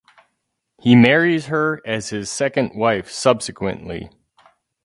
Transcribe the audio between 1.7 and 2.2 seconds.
as